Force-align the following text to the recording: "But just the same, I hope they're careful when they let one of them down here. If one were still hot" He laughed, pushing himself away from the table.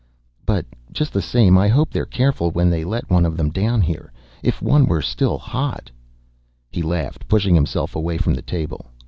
"But 0.47 0.65
just 0.91 1.13
the 1.13 1.21
same, 1.21 1.59
I 1.59 1.67
hope 1.67 1.91
they're 1.91 2.07
careful 2.07 2.49
when 2.49 2.71
they 2.71 2.83
let 2.83 3.07
one 3.11 3.23
of 3.23 3.37
them 3.37 3.51
down 3.51 3.81
here. 3.81 4.11
If 4.41 4.59
one 4.59 4.87
were 4.87 5.03
still 5.03 5.37
hot" 5.37 5.91
He 6.71 6.81
laughed, 6.81 7.27
pushing 7.27 7.53
himself 7.53 7.95
away 7.95 8.17
from 8.17 8.33
the 8.33 8.41
table. 8.41 8.87